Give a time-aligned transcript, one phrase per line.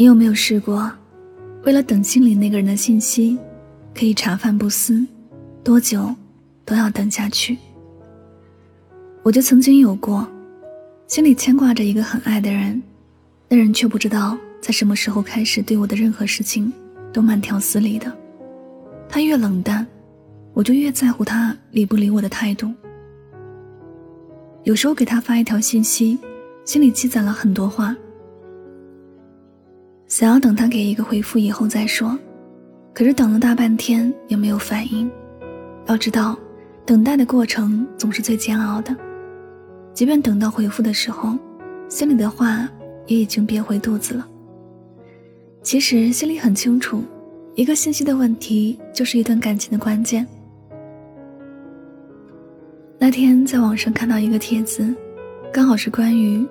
[0.00, 0.88] 你有没有试过，
[1.64, 3.36] 为了等心里那个人的信息，
[3.92, 5.04] 可以茶饭不思，
[5.64, 6.14] 多久
[6.64, 7.58] 都要等下去？
[9.24, 10.24] 我就曾经有过，
[11.08, 12.80] 心里牵挂着一个很爱的人，
[13.48, 16.72] 那人却不知道在什么时候开始对我的任何事情
[17.12, 18.16] 都慢条斯理的。
[19.08, 19.84] 他越冷淡，
[20.54, 22.72] 我就越在乎他理不理我的态度。
[24.62, 26.16] 有时候给他发一条信息，
[26.64, 27.96] 心里积攒了很多话。
[30.08, 32.18] 想要等他给一个回复以后再说，
[32.94, 35.08] 可是等了大半天也没有反应。
[35.86, 36.36] 要知道，
[36.86, 38.96] 等待的过程总是最煎熬的。
[39.92, 41.36] 即便等到回复的时候，
[41.90, 42.66] 心里的话
[43.06, 44.26] 也已经憋回肚子了。
[45.62, 47.02] 其实心里很清楚，
[47.54, 50.26] 一个信息的问题就是一段感情的关键。
[52.98, 54.94] 那天在网上看到一个帖子，
[55.52, 56.46] 刚好是关于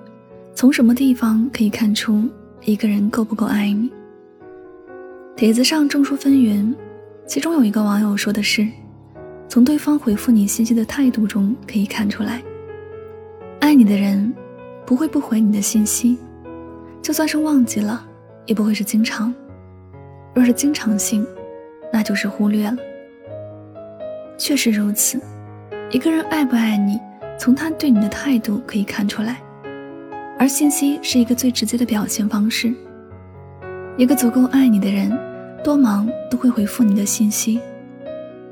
[0.54, 2.22] 从什么地方可以看出。
[2.62, 3.90] 一个人够不够爱你？
[5.36, 6.74] 帖子上众说纷纭，
[7.26, 8.68] 其中有一个网友说的是，
[9.48, 12.42] 从对方回复你信息的态度中可以看出来，
[13.60, 14.32] 爱你的人
[14.84, 16.18] 不会不回你的信息，
[17.00, 18.04] 就算是忘记了，
[18.44, 19.32] 也不会是经常。
[20.34, 21.26] 若是经常性，
[21.92, 22.76] 那就是忽略了。
[24.36, 25.20] 确实如此，
[25.90, 26.98] 一个人爱不爱你，
[27.38, 29.40] 从他对你的态度可以看出来。
[30.38, 32.72] 而信息是一个最直接的表现方式。
[33.96, 35.12] 一个足够爱你的人，
[35.64, 37.58] 多忙都会回复你的信息；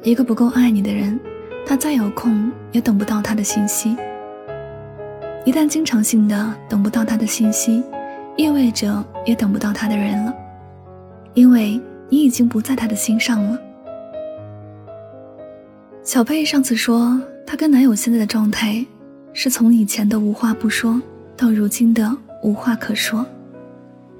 [0.02, 1.18] 一个不够爱你的人，
[1.64, 3.96] 他再有空也等不到他的信息。
[5.44, 7.84] 一旦经常性的等不到他的信息，
[8.36, 10.34] 意味着也等不到他的人了，
[11.34, 13.56] 因为你已经不在他的心上了。
[16.02, 18.84] 小佩上次说，她跟男友现在的状态，
[19.32, 21.00] 是从以前的无话不说。
[21.36, 23.24] 到如今的无话可说，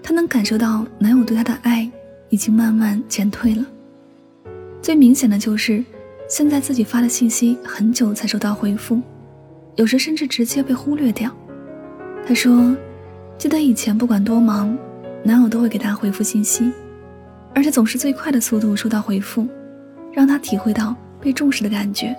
[0.02, 1.90] 她能感受到男友对她的爱
[2.28, 3.64] 已经慢慢减退了。
[4.82, 5.82] 最明显的就是，
[6.28, 9.00] 现在自己发的信息很久才收到回复，
[9.76, 11.34] 有时甚至直接被忽略掉。
[12.28, 12.76] 她说
[13.38, 14.76] ：“记得以前不管多忙，
[15.22, 16.70] 男友都会给她回复信息，
[17.54, 19.48] 而且总是最快的速度收到回复，
[20.12, 22.14] 让她体会到被重视的感觉。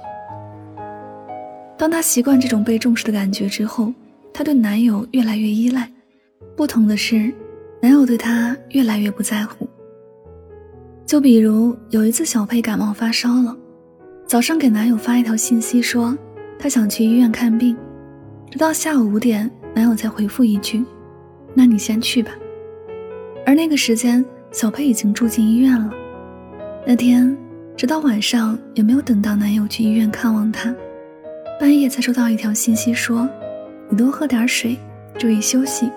[1.78, 3.94] 当她习惯这种被重视的感觉之后。”
[4.38, 5.92] 她对男友越来越依赖，
[6.56, 7.34] 不同的是，
[7.81, 9.68] 男友对她越来越不在乎。
[11.08, 13.58] 就比如有一次，小佩感冒发烧了，
[14.28, 16.16] 早上给男友发一条信息说
[16.59, 17.75] 她想去医院看病，
[18.52, 20.86] 直到下午五点，男友才回复一句
[21.56, 22.30] ：“那你先去吧。”
[23.44, 25.92] 而那个时间，小佩已经住进医院了。
[26.86, 27.36] 那天，
[27.75, 30.72] 直到晚上也没有等到男友去医院看望她，
[31.59, 33.28] 半夜才收到一条信息说。
[33.90, 34.78] 你多喝点水，
[35.18, 35.90] 注意休息。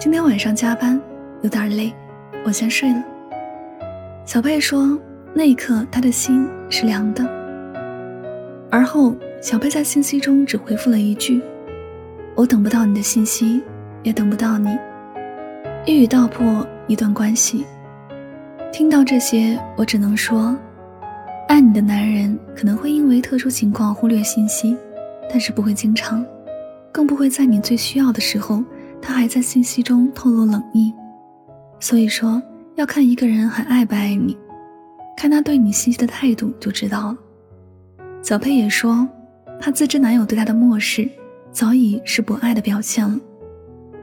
[0.00, 1.00] 今天晚上加班
[1.42, 1.94] 有点累，
[2.44, 3.00] 我先睡了。
[4.24, 4.98] 小佩说，
[5.32, 7.24] 那一刻她的心是凉的。
[8.68, 11.40] 而后，小佩在信息中只回复了一句
[12.34, 13.62] ：“我等不到你的信息，
[14.02, 14.76] 也等不到你。”
[15.86, 17.64] 一语道破一段关系。
[18.72, 20.56] 听到这些，我只能说，
[21.46, 24.76] 爱你的男人可能会因为特殊情况忽略信息，
[25.30, 26.26] 但是不会经常。
[26.94, 28.62] 更不会在你最需要的时候，
[29.02, 30.94] 他还在信息中透露冷意。
[31.80, 32.40] 所以说，
[32.76, 34.38] 要看一个人还爱不爱你，
[35.16, 37.18] 看他对你信息的态度就知道了。
[38.22, 39.08] 小佩也说，
[39.60, 41.10] 她自知男友对她的漠视，
[41.50, 43.18] 早已是不爱的表现了，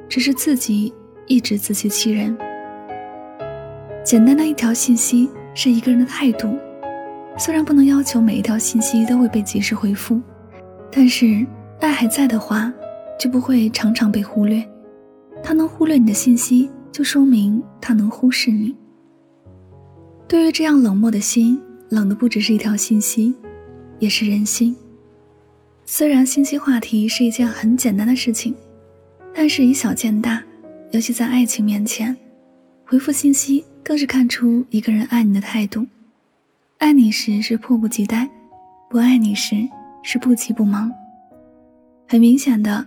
[0.10, 0.94] 只是自己
[1.28, 2.38] 一直自欺欺人。
[4.04, 6.58] 简单的一条信息是一个人的态度，
[7.38, 10.22] 虽然不能要求每一条信息都会被及时回复，
[10.92, 11.48] 但是
[11.82, 12.72] 爱还在的话。
[13.20, 14.68] 就不会常常被忽略。
[15.44, 18.76] 他能忽略你的信息，就说明他能忽视你。
[20.28, 23.36] 对于这样冷漠的心，冷的不只是一条信息，
[24.00, 24.76] 也是人心。
[25.86, 28.56] 虽然信息话题是一件很简单的事情，
[29.36, 30.42] 但是以小见大，
[30.90, 32.18] 尤其在爱情面前，
[32.88, 35.86] 回复信息更是看出一个人爱你的态度。
[36.80, 38.28] 爱你时是迫不及待，
[38.90, 39.56] 不爱你时
[40.02, 40.92] 是不急不忙。
[42.12, 42.86] 很明显的，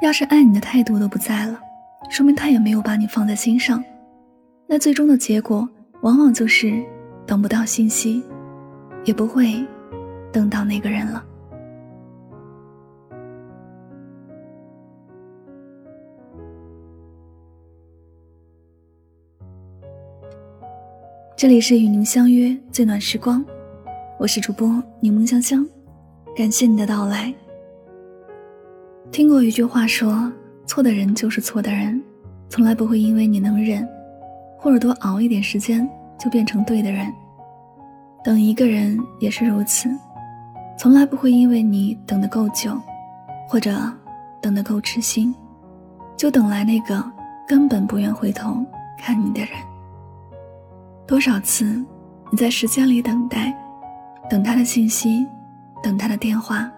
[0.00, 1.60] 要是爱你的态度都不在了，
[2.08, 3.82] 说明他也没有把你放在心上。
[4.68, 5.68] 那最终的结果，
[6.02, 6.80] 往往就是
[7.26, 8.22] 等不到信息，
[9.04, 9.66] 也不会
[10.32, 11.24] 等到那个人了。
[21.36, 23.44] 这里是与您相约最暖时光，
[24.20, 25.66] 我是主播柠檬香香，
[26.36, 27.34] 感谢你的到来。
[29.10, 30.32] 听过一句话说，
[30.66, 32.02] 错的人就是错的人，
[32.48, 33.86] 从来不会因为你能忍，
[34.58, 37.12] 或者多熬一点时间就变成对的人。
[38.24, 39.88] 等一个人也是如此，
[40.78, 42.76] 从来不会因为你等得够久，
[43.48, 43.78] 或者
[44.40, 45.32] 等得够痴心，
[46.16, 47.04] 就等来那个
[47.46, 48.64] 根本不愿回头
[48.98, 49.50] 看你的人。
[51.06, 51.84] 多少次，
[52.30, 53.54] 你在时间里等待，
[54.28, 55.24] 等他的信息，
[55.82, 56.72] 等他的电话，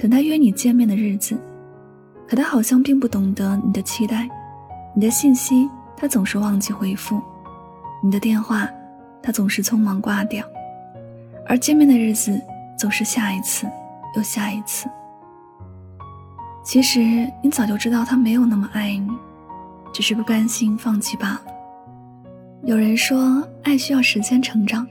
[0.00, 1.36] 等他约你见面的日子，
[2.26, 4.26] 可他好像并不懂得你的期待。
[4.94, 7.20] 你的信息，他总是忘记回复；
[8.02, 8.66] 你的电话，
[9.22, 10.42] 他总是匆忙挂掉。
[11.46, 12.40] 而见面的日子，
[12.78, 13.66] 总是下一次
[14.16, 14.88] 又下一次。
[16.64, 19.10] 其实，你早就知道他没有那么爱你，
[19.92, 21.42] 只是不甘心放弃罢了。
[22.64, 24.86] 有人说，爱需要时间成长，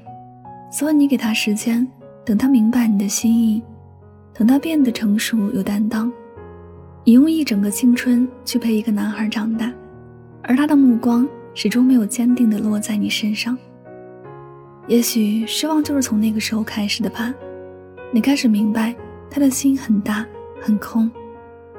[0.71, 1.87] 所以你给他时间，
[2.23, 3.63] 等他明白你的心意，
[4.39, 6.09] 等他变得成熟有担当。
[7.03, 9.69] 你用一整个青春去陪一个男孩长大，
[10.41, 13.57] 而他的目光始终没有坚定地落在你身上。
[14.87, 17.33] 也许失望就是从那个时候开始的吧。
[18.13, 18.95] 你开始明白，
[19.29, 20.25] 他的心很大
[20.61, 21.11] 很空，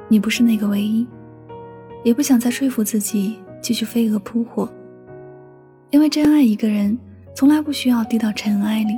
[0.07, 1.07] 你不是那个唯一，
[2.03, 4.71] 也不想再说服自己继续飞蛾扑火。
[5.89, 6.95] 因为真爱一个人，
[7.33, 8.93] 从来不需要低到尘埃里。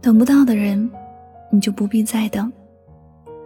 [0.00, 0.90] 等不到的人，
[1.52, 2.50] 你就不必再等。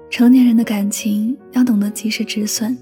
[0.08, 2.76] 成年人的感情要懂得及时止损，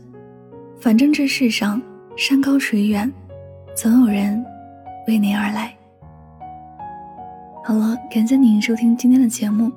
[0.78, 1.80] 反正这世上
[2.14, 3.10] 山高水远，
[3.74, 4.44] 总有人
[5.08, 5.74] 为你而来。
[7.64, 9.72] 好了，感谢您收听今天的节目。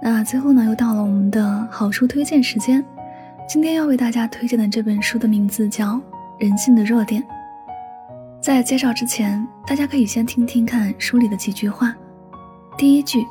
[0.00, 2.84] 那最后呢，又到了我们的好书推荐时间。
[3.48, 5.94] 今天要为大家推荐的这本书的名字叫
[6.38, 7.20] 《人性的弱点》。
[8.40, 11.92] 在介绍之前，大家可以先听听看书里的几句话。
[12.78, 13.26] 第一句，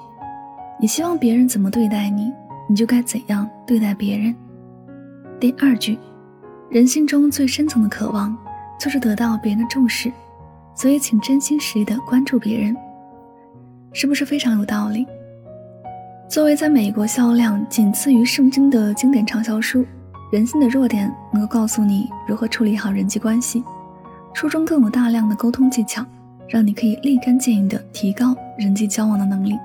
[0.80, 2.32] 你希望别人怎么对待你，
[2.68, 4.36] 你就该怎样对待别人。
[5.40, 5.98] 第二句，
[6.70, 8.36] 人心中最深层的渴望
[8.80, 10.12] 就是得到别人的重视，
[10.76, 12.76] 所以请真心实意的关注别人，
[13.94, 15.08] 是不是非常有道理？
[16.28, 19.82] 作为在美国销量仅次于圣经的经典畅销书，
[20.32, 23.64] 《人性的弱点》能够告诉你如何处理好人际关系。
[24.34, 26.06] 书中更有大量的沟通技巧，
[26.50, 29.58] 让你可以立竿见影地提高人际交往的能力。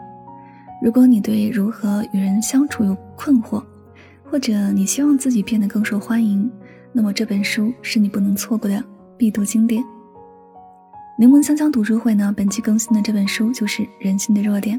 [0.82, 3.62] 如果你对如何与人相处有困惑，
[4.24, 6.50] 或者你希望自己变得更受欢迎，
[6.92, 8.82] 那么这本书是你不能错过的
[9.16, 9.84] 必读经典。
[11.18, 14.78] 柠檬香香读书会呢，本期更新的这本书就是《人性的弱点》，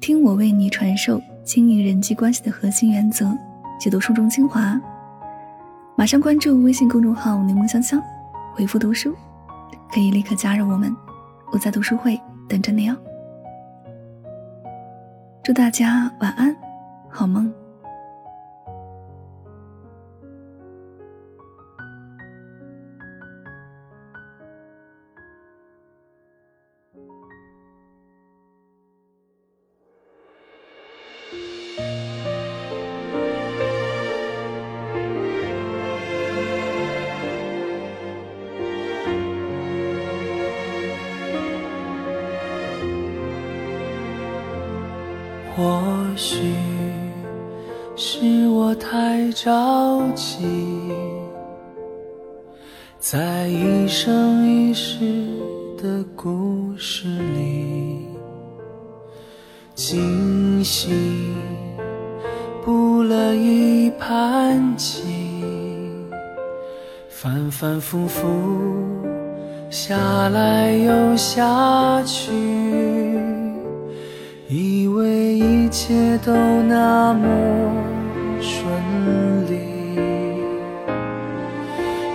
[0.00, 3.36] 听我为你传授经营人际关系的核心原则，
[3.78, 4.80] 解读书中精华。
[5.94, 8.02] 马上关注微信公众号“柠檬香香”。
[8.54, 9.14] 回复读书，
[9.92, 10.96] 可以立刻加入我们，
[11.52, 12.18] 我在读书会
[12.48, 12.96] 等着你哦。
[15.48, 16.54] 祝大家晚安，
[17.08, 17.50] 好梦。
[48.10, 50.46] 是我太着急，
[52.98, 54.98] 在一生一世
[55.76, 58.06] 的故事里，
[59.74, 61.36] 精心
[62.64, 65.02] 布了一盘棋，
[67.10, 68.26] 反反复复
[69.68, 72.32] 下来又下去。
[74.50, 77.28] 以为一切都那么
[78.40, 78.70] 顺
[79.46, 79.58] 利，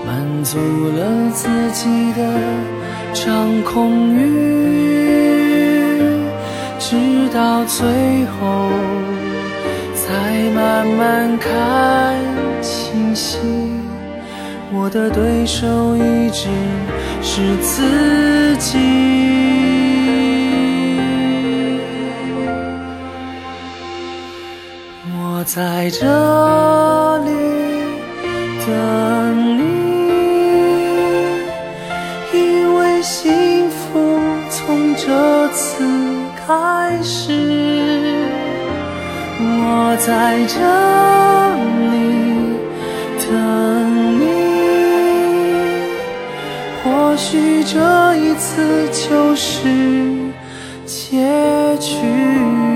[0.06, 2.22] 满足了自己的
[3.14, 4.20] 掌控欲，
[6.80, 6.96] 直
[7.34, 7.86] 到最
[8.26, 8.70] 后
[9.96, 10.04] 才
[10.56, 12.16] 慢慢看
[12.62, 13.38] 清晰，
[14.72, 16.50] 我的对手一直
[17.22, 19.83] 是自己。
[25.44, 26.08] 我在这
[27.26, 27.28] 里
[28.66, 29.60] 等你，
[32.32, 35.06] 因为幸福从这
[35.50, 35.84] 次
[36.48, 37.34] 开始。
[39.38, 40.56] 我在这
[41.92, 41.94] 里
[43.20, 43.30] 等
[44.18, 44.24] 你，
[46.86, 49.68] 或许这一次就是
[50.86, 52.73] 结局。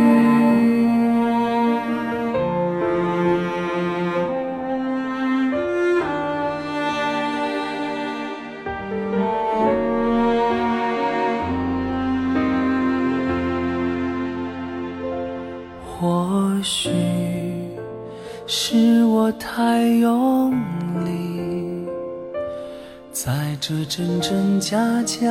[23.70, 25.28] 这真真假假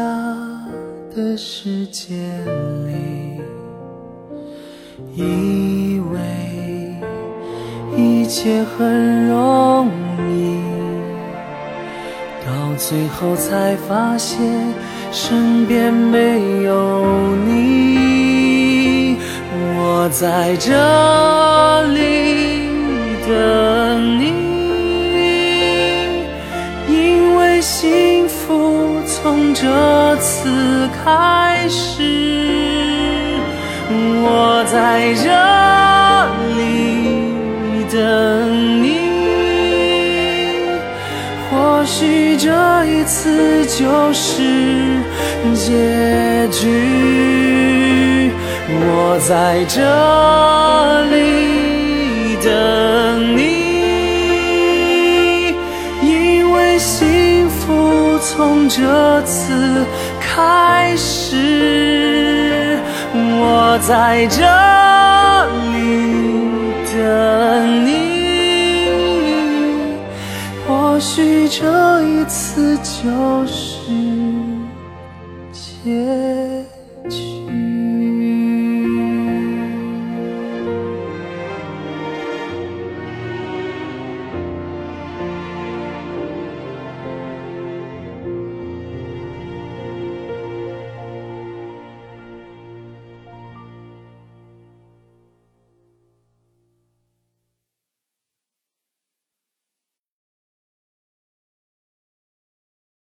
[1.17, 2.15] 的世界
[2.85, 3.41] 里，
[5.15, 6.21] 以为
[7.97, 9.89] 一切很容
[10.29, 10.61] 易，
[12.45, 14.39] 到最后才发现
[15.11, 19.17] 身边没有你。
[19.79, 20.75] 我在这
[21.95, 22.69] 里
[23.27, 24.46] 等你，
[27.79, 32.01] 幸福从这次开始。
[33.91, 35.29] 我在这
[36.57, 36.65] 里
[37.93, 38.87] 等你，
[41.51, 42.49] 或许这
[42.87, 44.33] 一次就是
[45.55, 48.33] 结局。
[48.71, 49.83] 我在这
[51.15, 51.15] 里
[52.43, 53.56] 等你，
[58.29, 59.87] 从这次
[60.21, 62.77] 开始，
[63.15, 64.43] 我在这
[65.73, 65.77] 里
[66.91, 67.89] 等你。
[70.67, 73.93] 或许这一次就是
[75.53, 76.36] 结。